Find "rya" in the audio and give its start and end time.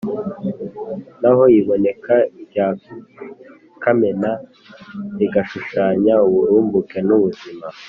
2.43-2.67